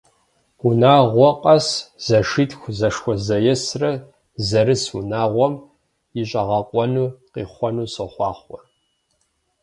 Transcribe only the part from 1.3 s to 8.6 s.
къэс зэшитху зэшхуэзэесрэ зэрыс унагъуэм и щӀэгъэкъуэну къихъуэну сохъуахъуэ!